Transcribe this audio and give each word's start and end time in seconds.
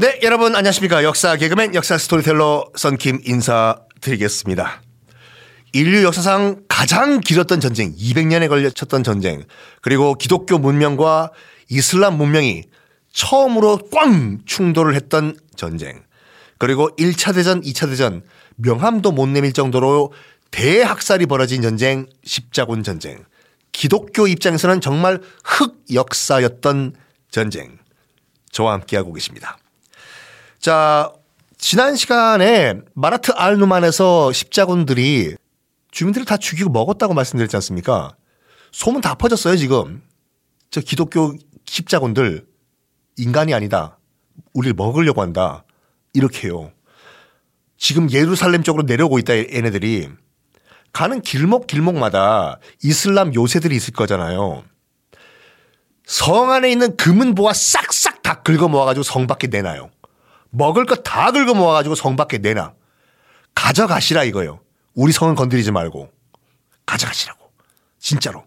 네, 0.00 0.20
여러분 0.22 0.54
안녕하십니까. 0.54 1.02
역사 1.02 1.34
개그맨 1.34 1.74
역사 1.74 1.98
스토리텔러 1.98 2.70
썬킴 2.76 3.22
인사드리겠습니다. 3.24 4.80
인류 5.72 6.04
역사상 6.04 6.62
가장 6.68 7.18
길었던 7.18 7.58
전쟁, 7.58 7.92
200년에 7.96 8.48
걸쳤던 8.48 9.02
전쟁, 9.02 9.42
그리고 9.82 10.14
기독교 10.14 10.56
문명과 10.56 11.32
이슬람 11.68 12.16
문명이 12.16 12.62
처음으로 13.12 13.88
꽝 13.90 14.38
충돌을 14.46 14.94
했던 14.94 15.36
전쟁, 15.56 16.04
그리고 16.58 16.94
1차 16.94 17.34
대전, 17.34 17.60
2차 17.60 17.88
대전, 17.88 18.22
명함도 18.54 19.10
못 19.10 19.26
내밀 19.26 19.52
정도로 19.52 20.12
대학살이 20.52 21.26
벌어진 21.26 21.60
전쟁, 21.60 22.06
십자군 22.22 22.84
전쟁. 22.84 23.24
기독교 23.72 24.28
입장에서는 24.28 24.80
정말 24.80 25.20
흑역사였던 25.42 26.94
전쟁. 27.32 27.78
저와 28.52 28.74
함께하고 28.74 29.12
계십니다. 29.12 29.58
자, 30.58 31.12
지난 31.56 31.94
시간에 31.94 32.74
마라트 32.94 33.30
알 33.32 33.58
누만에서 33.58 34.32
십자군들이 34.32 35.36
주민들을 35.92 36.26
다 36.26 36.36
죽이고 36.36 36.70
먹었다고 36.70 37.14
말씀드렸지 37.14 37.56
않습니까? 37.56 38.16
소문 38.72 39.00
다 39.00 39.14
퍼졌어요, 39.14 39.56
지금. 39.56 40.02
저 40.70 40.80
기독교 40.80 41.34
십자군들 41.64 42.46
인간이 43.16 43.54
아니다. 43.54 43.98
우리를 44.52 44.74
먹으려고 44.74 45.22
한다. 45.22 45.64
이렇게요. 46.12 46.72
지금 47.76 48.10
예루살렘 48.10 48.62
쪽으로 48.62 48.82
내려오고 48.82 49.18
있다, 49.20 49.36
얘네들이. 49.36 50.08
가는 50.92 51.20
길목 51.20 51.66
길목마다 51.66 52.58
이슬람 52.82 53.34
요새들이 53.34 53.76
있을 53.76 53.94
거잖아요. 53.94 54.64
성 56.04 56.50
안에 56.50 56.70
있는 56.70 56.96
금은 56.96 57.34
보아 57.34 57.52
싹싹 57.52 58.22
다 58.22 58.42
긁어 58.42 58.68
모아가지고 58.68 59.04
성 59.04 59.26
밖에 59.26 59.46
내놔요. 59.46 59.90
먹을 60.50 60.86
거다 60.86 61.32
긁어 61.32 61.54
모아가지고 61.54 61.94
성 61.94 62.16
밖에 62.16 62.38
내놔. 62.38 62.72
가져가시라 63.54 64.24
이거요. 64.24 64.60
우리 64.94 65.12
성은 65.12 65.34
건드리지 65.34 65.72
말고. 65.72 66.10
가져가시라고. 66.86 67.50
진짜로. 67.98 68.44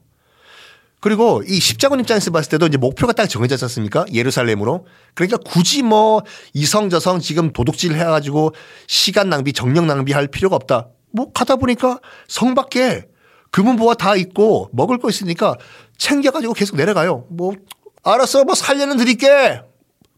그리고 0.99 1.41
이 1.47 1.59
십자군 1.59 1.99
입장에서 1.99 2.29
봤을 2.29 2.51
때도 2.51 2.67
이제 2.67 2.77
목표가 2.77 3.11
딱 3.11 3.27
정해졌지 3.27 3.65
않습니까? 3.65 4.05
예루살렘으로. 4.13 4.85
그러니까 5.15 5.37
굳이 5.37 5.81
뭐 5.81 6.21
이성 6.53 6.89
저성 6.89 7.19
지금 7.19 7.51
도둑질 7.51 7.95
해가지고 7.95 8.53
시간 8.87 9.29
낭비, 9.29 9.51
정력 9.51 9.85
낭비 9.85 10.13
할 10.13 10.27
필요가 10.27 10.55
없다. 10.55 10.89
뭐 11.11 11.31
가다 11.33 11.55
보니까 11.55 11.99
성 12.27 12.53
밖에 12.53 13.07
금은보화 13.49 13.95
다 13.95 14.15
있고 14.15 14.69
먹을 14.73 14.99
거 14.99 15.09
있으니까 15.09 15.57
챙겨가지고 15.97 16.53
계속 16.53 16.77
내려가요. 16.77 17.25
뭐 17.29 17.55
알았어, 18.03 18.43
뭐 18.43 18.55
살려는 18.55 18.97
드릴게. 18.97 19.61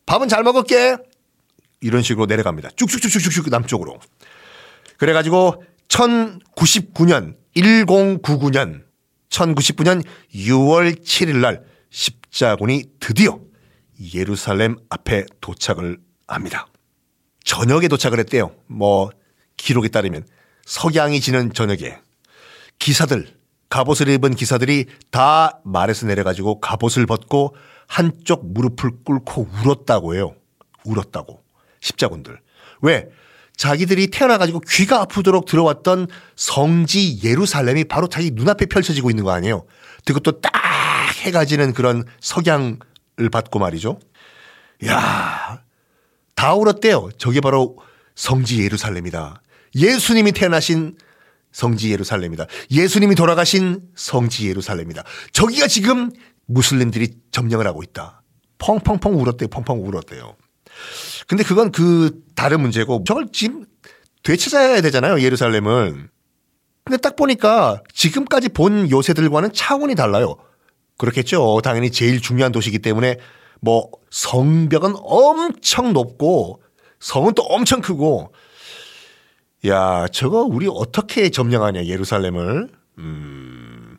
밥은 0.06 0.28
잘 0.28 0.44
먹을게. 0.44 0.97
이런 1.84 2.02
식으로 2.02 2.26
내려갑니다. 2.26 2.70
쭉쭉쭉쭉쭉 2.76 3.50
남쪽으로. 3.50 4.00
그래가지고 4.98 5.64
1099년, 5.90 7.36
1099년, 7.56 8.84
1099년 9.30 10.03
6월 10.34 11.03
7일 11.03 11.38
날 11.38 11.64
십자군이 11.90 12.86
드디어 13.00 13.40
예루살렘 14.14 14.78
앞에 14.90 15.25
도착을 15.42 16.00
합니다. 16.28 16.67
저녁에 17.44 17.88
도착을 17.88 18.20
했대요. 18.20 18.56
뭐 18.68 19.12
기록에 19.58 19.90
따르면 19.90 20.25
석양이 20.66 21.20
지는 21.20 21.53
저녁에 21.53 22.00
기사들 22.80 23.38
갑옷을 23.70 24.08
입은 24.08 24.36
기사들이 24.36 24.86
다 25.12 25.59
말에서 25.66 26.06
내려가지고 26.08 26.59
갑옷을 26.59 27.06
벗고 27.06 27.56
한쪽 27.88 28.52
무릎을 28.53 29.03
꿇고 29.03 29.50
울었다고 29.66 30.16
해요. 30.16 30.36
울었다고. 30.86 31.42
십자군들. 31.84 32.39
왜? 32.81 33.07
자기들이 33.56 34.07
태어나가지고 34.07 34.62
귀가 34.62 35.02
아프도록 35.02 35.46
들어왔던 35.46 36.07
성지 36.35 37.22
예루살렘이 37.24 37.84
바로 37.84 38.07
자기 38.07 38.31
눈앞에 38.31 38.66
펼쳐지고 38.66 39.12
있는 39.12 39.24
거 39.24 39.31
아니에요. 39.31 39.66
그것도 40.06 40.41
딱 40.41 40.52
해가 41.24 41.46
지는 41.46 41.74
그런 41.74 42.03
석양을 42.19 43.30
받고 43.31 43.59
말이죠. 43.59 44.00
야, 44.88 45.62
다 46.35 46.53
울었대요. 46.56 47.09
저게 47.18 47.41
바로 47.41 47.78
성지 48.16 48.63
예루살렘이다. 48.63 49.41
예수님이 49.75 50.31
태어나신 50.31 50.97
성지 51.52 51.91
예루살렘이다. 51.91 52.47
예수님이 52.72 53.16
돌아가신 53.16 53.81
성지 53.96 54.50
예루살렘이다. 54.50 55.03
저기가 55.31 55.68
지금 55.68 56.12
무슬림들이 56.47 57.13
점령을 57.31 57.68
하고 57.68 57.84
있다. 57.84 58.24
펑펑펑 58.57 59.13
울었대요. 59.13 59.47
펑펑 59.50 59.88
울었대요. 59.88 60.36
근데 61.28 61.44
그건 61.44 61.72
그 61.72 62.22
다른 62.35 62.61
문제고 62.61 63.03
저걸 63.06 63.28
지금 63.31 63.66
되찾아야 64.23 64.81
되잖아요. 64.81 65.22
예루살렘은. 65.22 66.09
근데 66.85 66.97
딱 66.97 67.16
보니까 67.16 67.81
지금까지 67.94 68.50
본 68.50 68.89
요새들과는 68.89 69.53
차원이 69.53 69.95
달라요. 69.95 70.35
그렇겠죠. 70.97 71.62
당연히 71.63 71.91
제일 71.91 72.22
중요한 72.22 72.51
도시이기 72.51 72.79
때문에 72.79 73.17
뭐 73.62 73.89
성벽은 74.12 74.94
엄청 74.97 75.94
높고 75.94 76.62
성은 77.00 77.33
또 77.35 77.44
엄청 77.44 77.81
크고 77.81 78.33
야, 79.66 80.07
저거 80.12 80.41
우리 80.41 80.67
어떻게 80.69 81.29
점령하냐, 81.29 81.85
예루살렘을. 81.85 82.69
음. 82.97 83.97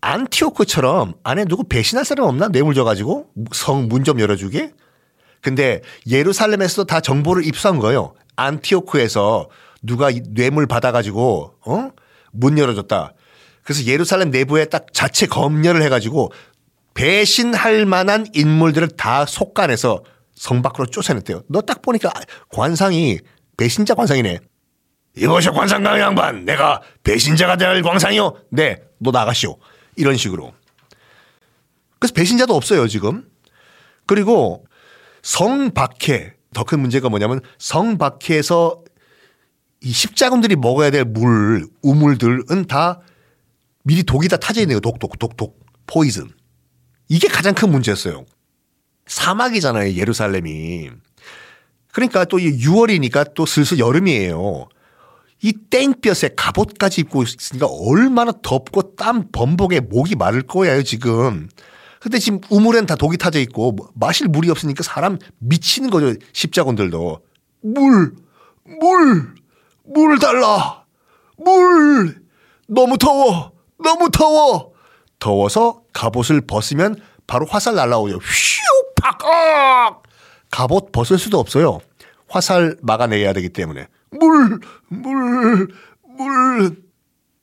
안티오크처럼 0.00 1.14
안에 1.24 1.44
누구 1.46 1.64
배신할 1.64 2.04
사람 2.04 2.26
없나? 2.26 2.48
뇌물 2.48 2.74
줘가지고 2.74 3.26
성 3.52 3.88
문 3.88 4.04
좀 4.04 4.20
열어주게? 4.20 4.72
근데 5.46 5.80
예루살렘에서도 6.10 6.86
다 6.86 6.98
정보를 6.98 7.46
입수한 7.46 7.78
거예요. 7.78 8.14
안티오크에서 8.34 9.48
누가 9.80 10.10
뇌물 10.30 10.66
받아가지고, 10.66 11.54
어? 11.64 11.90
문 12.32 12.58
열어줬다. 12.58 13.12
그래서 13.62 13.84
예루살렘 13.84 14.30
내부에 14.32 14.64
딱 14.64 14.86
자체 14.92 15.26
검열을 15.26 15.82
해가지고 15.82 16.32
배신할 16.94 17.86
만한 17.86 18.26
인물들을 18.34 18.88
다 18.96 19.24
속간해서 19.24 20.02
성 20.34 20.62
밖으로 20.62 20.86
쫓아냈대요. 20.86 21.44
너 21.48 21.60
딱 21.60 21.80
보니까 21.80 22.12
관상이 22.48 23.20
배신자 23.56 23.94
관상이네. 23.94 24.40
이것이 25.16 25.50
관상강 25.50 26.00
양반. 26.00 26.44
내가 26.44 26.82
배신자가 27.04 27.56
될 27.56 27.82
광상이요. 27.82 28.34
네, 28.50 28.82
너 28.98 29.12
나가시오. 29.12 29.58
이런 29.94 30.16
식으로. 30.16 30.54
그래서 32.00 32.14
배신자도 32.14 32.52
없어요, 32.52 32.88
지금. 32.88 33.28
그리고 34.06 34.66
성 35.26 35.72
밖에 35.72 36.34
더큰 36.54 36.78
문제가 36.78 37.08
뭐냐면 37.08 37.40
성 37.58 37.98
밖에서 37.98 38.84
이 39.80 39.90
십자군들이 39.90 40.54
먹어야 40.54 40.90
될 40.90 41.04
물, 41.04 41.66
우물들은 41.82 42.66
다 42.68 43.00
미리 43.82 44.04
독이 44.04 44.28
다 44.28 44.36
타져 44.36 44.60
있네요. 44.60 44.78
독, 44.78 45.00
독, 45.00 45.18
독, 45.18 45.36
독. 45.36 45.58
포이즌. 45.88 46.30
이게 47.08 47.26
가장 47.26 47.54
큰 47.54 47.72
문제였어요. 47.72 48.24
사막이잖아요, 49.06 49.94
예루살렘이. 49.94 50.90
그러니까 51.92 52.24
또 52.24 52.38
6월이니까 52.38 53.34
또 53.34 53.46
슬슬 53.46 53.80
여름이에요. 53.80 54.68
이 55.42 55.52
땡볕에 55.70 56.30
갑옷까지 56.36 57.00
입고 57.00 57.24
있으니까 57.24 57.66
얼마나 57.66 58.32
덥고 58.42 58.94
땀 58.94 59.32
범벅에 59.32 59.80
목이 59.80 60.14
마를 60.14 60.42
거예요, 60.42 60.84
지금. 60.84 61.48
근데 62.00 62.18
지금 62.18 62.40
우물엔 62.50 62.86
다 62.86 62.94
독이 62.96 63.16
타져 63.16 63.38
있고 63.40 63.72
뭐 63.72 63.88
마실 63.94 64.28
물이 64.28 64.50
없으니까 64.50 64.82
사람 64.82 65.18
미치는 65.38 65.90
거죠, 65.90 66.14
십자군들도. 66.32 67.20
물, 67.62 68.14
물, 68.64 69.34
물 69.84 70.18
달라. 70.18 70.84
물. 71.38 72.22
너무 72.68 72.98
더워. 72.98 73.52
너무 73.82 74.10
더워. 74.10 74.72
더워서 75.18 75.82
갑옷을 75.92 76.42
벗으면 76.42 76.96
바로 77.26 77.46
화살 77.46 77.74
날라오죠. 77.74 78.16
휘우 78.16 78.92
팍! 79.00 79.24
아! 79.24 79.96
갑옷 80.50 80.92
벗을 80.92 81.18
수도 81.18 81.38
없어요. 81.38 81.80
화살 82.28 82.76
막아내야 82.82 83.32
되기 83.32 83.48
때문에. 83.48 83.88
물, 84.10 84.60
물, 84.88 85.68
물. 86.16 86.85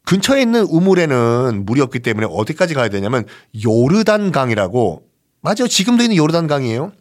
근처에 0.06 0.42
있는 0.42 0.62
우물에는 0.64 1.66
물이 1.66 1.82
없기 1.82 2.00
때문에 2.00 2.28
어디까지 2.30 2.74
가야 2.74 2.90
되냐면 2.90 3.26
요르단강이라고 3.66 5.04
맞아요. 5.42 5.68
지금도 5.68 6.04
있는 6.04 6.18
요르단강이에요. 6.18 6.92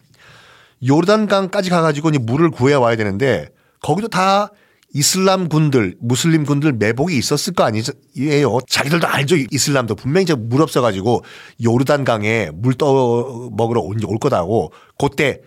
요르단강까지 0.86 1.70
가가지고 1.70 2.10
이제 2.10 2.18
물을 2.18 2.50
구해 2.50 2.74
와야 2.74 2.96
되는데 2.96 3.48
거기도 3.80 4.08
다 4.08 4.50
이슬람 4.94 5.48
군들, 5.48 5.96
무슬림 6.00 6.44
군들 6.44 6.72
매복이 6.72 7.16
있었을 7.16 7.54
거 7.54 7.64
아니에요. 7.64 8.58
자기들도 8.68 9.06
알죠. 9.06 9.36
이슬람도 9.50 9.94
분명히 9.94 10.26
물 10.36 10.60
없어가지고 10.60 11.24
요르단강에 11.64 12.50
물 12.54 12.74
떠 12.74 13.48
먹으러 13.56 13.80
올 13.80 13.96
거다고 14.20 14.72
그때 14.98 15.40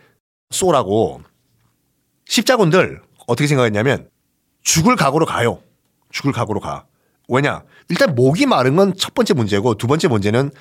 쏘라고 0.50 1.22
십자군들 2.28 3.02
어떻게 3.28 3.48
생각했냐면 3.48 4.10
죽을 4.64 4.96
각오로 4.96 5.26
가요. 5.26 5.60
죽을 6.12 6.32
각오로 6.32 6.60
가. 6.60 6.86
왜냐? 7.28 7.64
일단 7.90 8.16
목이 8.16 8.46
마른 8.46 8.76
건 8.76 8.94
첫 8.98 9.14
번째 9.14 9.34
문제고 9.34 9.76
두 9.76 9.88
번째 9.88 10.08
문제는 10.08 10.52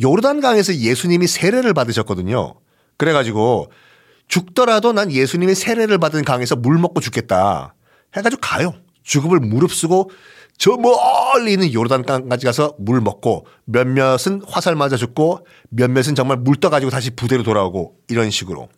요르단강에서 0.00 0.76
예수님이 0.76 1.26
세례를 1.26 1.74
받으셨거든요. 1.74 2.54
그래가지고 2.96 3.70
죽더라도 4.28 4.92
난 4.92 5.12
예수님의 5.12 5.54
세례를 5.54 5.98
받은 5.98 6.24
강에서 6.24 6.56
물 6.56 6.78
먹고 6.78 7.00
죽겠다. 7.00 7.74
해가지고 8.16 8.40
가요. 8.40 8.74
죽음을 9.02 9.38
무릅쓰고 9.40 10.10
저 10.56 10.76
멀리 10.76 11.52
있는 11.52 11.72
요르단강까지 11.72 12.46
가서 12.46 12.74
물 12.78 13.00
먹고 13.00 13.46
몇몇은 13.64 14.42
화살 14.46 14.76
맞아 14.76 14.96
죽고 14.96 15.46
몇몇은 15.70 16.14
정말 16.14 16.38
물 16.38 16.56
떠가지고 16.56 16.90
다시 16.90 17.10
부대로 17.10 17.42
돌아오고 17.42 17.96
이런 18.08 18.30
식으로. 18.30 18.68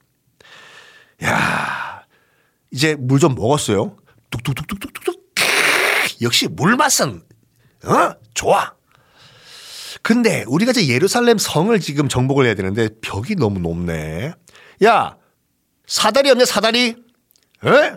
야 1.25 2.03
이제 2.71 2.94
물 2.99 3.19
좀 3.21 3.35
먹었어요. 3.35 3.97
뚝뚝뚝뚝뚝뚝. 4.31 5.16
역시 6.23 6.49
물 6.49 6.77
맛은 6.77 7.23
어 7.85 8.15
좋아. 8.35 8.75
근데 10.03 10.45
우리가 10.47 10.71
이제 10.71 10.89
예루살렘 10.89 11.39
성을 11.39 11.79
지금 11.81 12.09
정복을 12.09 12.47
해야 12.47 12.55
되는데 12.55 12.89
벽이 13.01 13.37
너무 13.37 13.59
높네. 13.59 14.33
야 14.85 15.17
사다리 15.87 16.31
없냐 16.31 16.45
사다리? 16.45 16.97
에? 17.65 17.93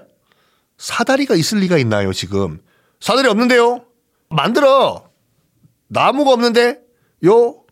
사다리가 0.77 1.36
있을 1.36 1.60
리가 1.60 1.77
있나요 1.77 2.13
지금? 2.13 2.62
사다리 3.00 3.27
없는데요? 3.27 3.86
만들어. 4.30 5.10
나무가 5.88 6.31
없는데? 6.31 6.80
요? 7.25 7.63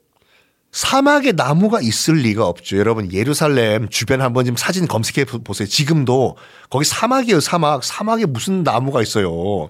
사막에 0.72 1.32
나무가 1.32 1.80
있을 1.82 2.16
리가 2.16 2.46
없죠. 2.46 2.78
여러분, 2.78 3.12
예루살렘 3.12 3.90
주변 3.90 4.22
한번 4.22 4.46
좀 4.46 4.56
사진 4.56 4.88
검색해 4.88 5.26
보세요. 5.26 5.68
지금도 5.68 6.38
거기 6.70 6.86
사막이에요, 6.86 7.40
사막. 7.40 7.84
사막에 7.84 8.26
무슨 8.26 8.64
나무가 8.64 9.02
있어요. 9.02 9.70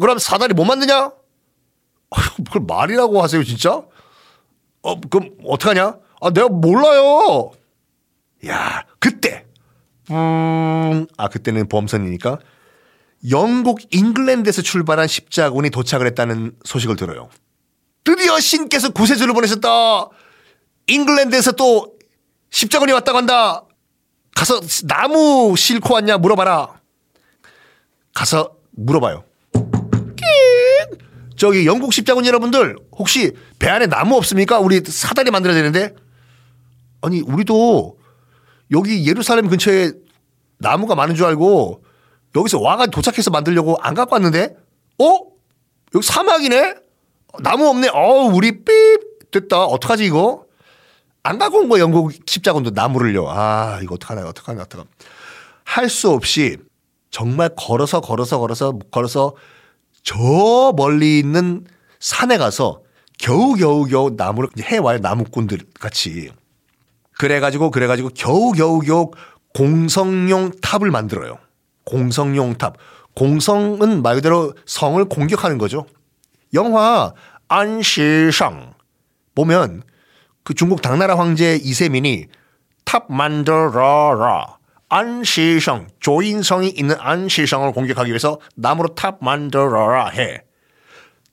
그럼 0.00 0.18
사다리 0.18 0.54
못 0.54 0.64
만드냐? 0.64 1.12
그걸 2.44 2.62
말이라고 2.66 3.22
하세요, 3.22 3.42
진짜? 3.42 3.82
어, 4.82 5.00
그럼 5.00 5.30
어떡하냐? 5.44 5.96
아, 6.20 6.30
내가 6.30 6.48
몰라요. 6.48 7.52
야, 8.46 8.84
그때. 8.98 9.46
음, 10.10 11.06
아, 11.16 11.28
그때는 11.28 11.68
범선이니까. 11.68 12.38
영국 13.30 13.80
잉글랜드에서 13.90 14.62
출발한 14.62 15.06
십자군이 15.06 15.70
도착을 15.70 16.06
했다는 16.08 16.56
소식을 16.64 16.96
들어요. 16.96 17.30
드디어 18.04 18.40
신께서 18.40 18.90
구세주를 18.90 19.32
보내셨다. 19.32 20.08
잉글랜드에서 20.88 21.52
또 21.52 21.96
십자군이 22.50 22.92
왔다고 22.92 23.18
한다. 23.18 23.64
가서 24.34 24.60
나무 24.88 25.54
싣고 25.56 25.94
왔냐 25.94 26.18
물어봐라. 26.18 26.80
가서 28.14 28.56
물어봐요. 28.72 29.24
저기 31.36 31.66
영국 31.66 31.92
십자군 31.92 32.26
여러분들 32.26 32.76
혹시 32.92 33.32
배 33.58 33.68
안에 33.68 33.86
나무 33.86 34.16
없습니까? 34.16 34.58
우리 34.60 34.80
사다리 34.84 35.30
만들어야 35.30 35.56
되는데. 35.56 35.94
아니 37.00 37.20
우리도 37.20 37.98
여기 38.70 39.06
예루살렘 39.06 39.48
근처에 39.48 39.92
나무가 40.58 40.94
많은 40.94 41.14
줄 41.14 41.26
알고 41.26 41.82
여기서 42.36 42.60
와가 42.60 42.86
도착해서 42.86 43.30
만들려고 43.30 43.76
안 43.80 43.94
갖고 43.94 44.14
왔는데, 44.14 44.54
어? 44.98 45.20
여기 45.94 46.06
사막이네? 46.06 46.74
나무 47.42 47.66
없네. 47.68 47.88
어 47.92 48.24
우리 48.32 48.64
삐 48.64 48.72
됐다. 49.30 49.64
어떡하지 49.64 50.04
이거? 50.06 50.44
안 51.24 51.38
갖고 51.38 51.58
온 51.58 51.68
거야 51.68 51.80
영국 51.80 52.12
십자군도 52.26 52.70
나무를요. 52.70 53.26
아 53.28 53.80
이거 53.82 53.94
어떡하나 53.94 54.26
어떡하나 54.26 54.62
어떡하나. 54.62 54.88
할 55.64 55.88
수 55.88 56.10
없이 56.10 56.56
정말 57.10 57.50
걸어서 57.56 58.00
걸어서 58.00 58.38
걸어서 58.38 58.78
걸어서 58.90 59.34
저 60.02 60.72
멀리 60.76 61.18
있는 61.18 61.66
산에 62.00 62.38
가서 62.38 62.82
겨우 63.18 63.54
겨우 63.54 63.86
겨우 63.86 64.10
나무를 64.10 64.50
해와요 64.60 64.98
나무꾼들 64.98 65.60
같이. 65.78 66.30
그래가지고 67.18 67.70
그래가지고 67.70 68.10
겨우 68.14 68.52
겨우 68.52 68.80
겨우 68.80 69.10
공성용 69.54 70.52
탑을 70.60 70.90
만들어요. 70.90 71.38
공성용 71.84 72.58
탑. 72.58 72.76
공성은 73.14 74.02
말 74.02 74.16
그대로 74.16 74.54
성을 74.66 75.02
공격하는 75.04 75.58
거죠. 75.58 75.86
영화 76.54 77.12
안시성 77.48 78.74
보면 79.34 79.82
그 80.42 80.54
중국 80.54 80.82
당나라 80.82 81.18
황제 81.18 81.56
이세민이 81.56 82.26
탑 82.84 83.06
만들어라. 83.12 84.58
안시성 84.92 85.88
조인성이 86.00 86.68
있는 86.68 86.96
안시성을 86.98 87.72
공격하기 87.72 88.10
위해서 88.10 88.38
나무로 88.54 88.94
탑 88.94 89.18
만들어라 89.22 90.08
해. 90.10 90.42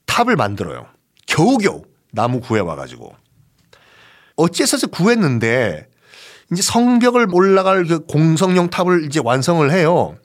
탑을 0.06 0.38
만들어요. 0.38 0.88
겨우겨우 1.28 1.84
나무 2.14 2.40
구해와가지고. 2.40 3.14
어째서 4.38 4.88
구했는데 4.88 5.88
이제 6.54 6.62
성벽을 6.62 7.28
올라갈 7.34 7.84
그 7.84 8.06
공성용 8.06 8.70
탑을 8.70 9.04
이제 9.06 9.20
완성을 9.22 9.70
해요. 9.74 10.18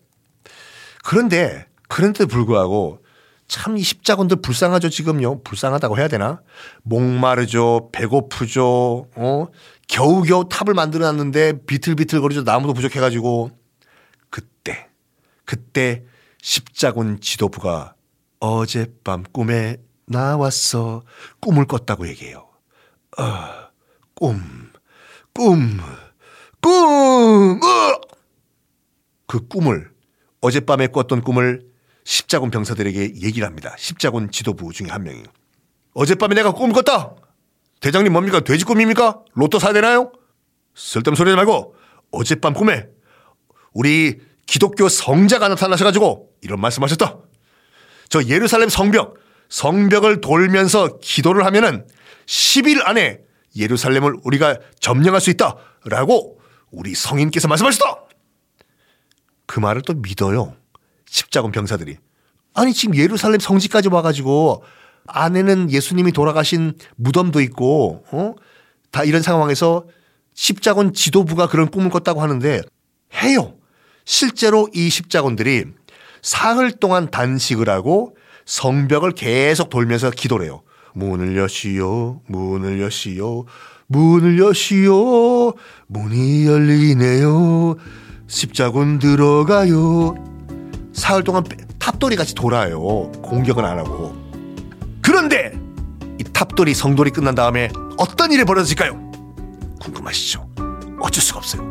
그런데 1.03 1.67
그런데도 1.89 2.29
불구하고 2.29 3.04
참 3.47 3.77
이 3.77 3.83
십자군들 3.83 4.39
불쌍하죠 4.41 4.89
지금요? 4.89 5.43
불쌍하다고 5.43 5.99
해야 5.99 6.09
되나? 6.09 6.41
목마르죠 6.83 7.91
배고프죠 7.93 9.09
어? 9.15 9.47
겨우겨우 9.89 10.49
탑을 10.49 10.75
만들어놨는데 10.75 11.65
비틀비틀거리죠 11.67 12.43
나무도 12.43 12.73
부족해가지고. 12.75 13.51
그때 14.31 14.89
그때 15.45 16.05
십자군 16.41 17.21
지도부가 17.21 17.95
어젯밤 18.41 19.23
꿈에 19.33 19.77
나왔어 20.07 21.03
꿈을 21.41 21.67
꿨다고 21.67 22.09
얘기해요. 22.09 22.49
어, 23.19 23.25
꿈, 24.15 24.71
꿈, 25.33 25.79
꿈, 26.61 27.61
어! 27.63 28.01
그 29.27 29.47
꿈을 29.47 29.91
어젯밤에 30.41 30.89
꿨던 30.89 31.23
꿈을 31.23 31.67
십자군 32.05 32.51
병사들에게 32.51 33.01
얘기를 33.23 33.47
합니다. 33.47 33.75
십자군 33.79 34.31
지도부 34.31 34.73
중에 34.73 34.89
한 34.89 35.03
명이. 35.03 35.23
어젯밤에 35.95 36.35
내가 36.35 36.53
꿈을 36.53 36.75
꿨다. 36.75 37.15
대장님 37.81 38.13
뭡니까? 38.13 38.41
돼지 38.41 38.65
꿈입니까? 38.65 39.21
로또 39.35 39.59
사야 39.59 39.73
되나요? 39.73 40.13
쓸데없는 40.75 41.17
소리 41.17 41.35
말고 41.35 41.75
어젯밤 42.11 42.55
꿈에 42.55 42.87
우리 43.73 44.21
기독교 44.47 44.89
성자가 44.89 45.49
나타나셔가지고 45.49 46.31
이런 46.43 46.61
말씀하셨다. 46.61 47.19
저 48.09 48.23
예루살렘 48.25 48.69
성벽, 48.69 49.17
성벽을 49.49 50.21
돌면서 50.21 50.99
기도를 51.01 51.45
하면은 51.47 51.87
10일 52.27 52.87
안에 52.87 53.21
예루살렘을 53.57 54.17
우리가 54.25 54.59
점령할 54.81 55.21
수 55.21 55.31
있다 55.31 55.57
라고 55.85 56.41
우리 56.71 56.95
성인께서 56.95 57.49
말씀하셨다. 57.49 58.05
그 59.47 59.61
말을 59.61 59.83
또 59.83 59.95
믿어요. 59.95 60.57
십자군 61.15 61.53
병사들이. 61.53 61.97
아니 62.55 62.73
지금 62.73 62.97
예루살렘 62.97 63.39
성지까지 63.39 63.89
와가지고 63.89 64.65
안에는 65.07 65.71
예수님이 65.71 66.11
돌아가신 66.11 66.75
무덤도 66.97 67.41
있고 67.43 68.05
어? 68.11 68.35
다 68.91 69.05
이런 69.05 69.23
상황에서 69.23 69.87
십자군 70.35 70.93
지도부가 70.93 71.47
그런 71.47 71.69
꿈을 71.69 71.91
꿨다고 71.91 72.21
하는데 72.21 72.63
해요. 73.23 73.55
실제로 74.05 74.69
이 74.75 74.91
십자군들이 74.91 75.67
사흘 76.21 76.73
동안 76.73 77.09
단식을 77.13 77.69
하고 77.69 78.17
성벽을 78.45 79.13
계속 79.13 79.71
돌면서 79.71 80.11
기도를 80.11 80.47
해요. 80.47 80.63
문을 80.95 81.37
여시오, 81.37 82.23
문을 82.27 82.81
여시오, 82.81 83.45
문을 83.87 84.41
여시오, 84.41 85.53
문이 85.87 86.47
열리네요. 86.47 87.77
십자군 88.27 88.99
들어가요. 88.99 90.34
사흘 90.95 91.25
동안 91.25 91.45
탑돌이 91.79 92.17
같이 92.17 92.35
돌아요. 92.35 92.81
공격은 93.23 93.65
안 93.65 93.79
하고. 93.79 94.15
그런데 95.03 95.53
이 96.19 96.25
탑돌이 96.25 96.73
성돌이 96.73 97.11
끝난 97.11 97.35
다음에 97.35 97.69
어떤 97.99 98.33
일이 98.33 98.45
벌어질까요? 98.45 98.99
궁금하시죠? 99.81 100.49
어쩔 101.01 101.23
수가 101.23 101.39
없어요. 101.39 101.63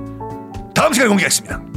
다음 0.76 0.94
시간에 0.94 1.10
공개하겠습니다. 1.10 1.73